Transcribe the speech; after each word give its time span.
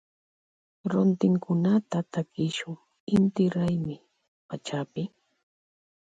Rontinkunata 0.91 1.97
takishun 2.13 2.77
inti 3.15 3.43
raymi 3.55 3.95
pachapi. 4.47 5.03